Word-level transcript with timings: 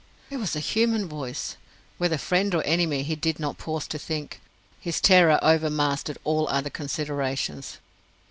It 0.31 0.37
was 0.37 0.55
a 0.55 0.59
human 0.59 1.07
voice! 1.07 1.57
Whether 1.99 2.15
of 2.15 2.21
friend 2.21 2.55
or 2.55 2.63
enemy 2.63 3.03
he 3.03 3.15
did 3.15 3.39
not 3.39 3.59
pause 3.59 3.85
to 3.89 3.99
think. 3.99 4.41
His 4.79 4.99
terror 4.99 5.37
over 5.43 5.69
mastered 5.69 6.17
all 6.23 6.47
other 6.49 6.71
considerations. 6.71 7.77